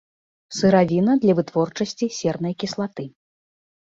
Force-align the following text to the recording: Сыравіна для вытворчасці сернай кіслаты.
Сыравіна 0.59 1.11
для 1.25 1.35
вытворчасці 1.41 2.09
сернай 2.19 2.57
кіслаты. 2.63 3.03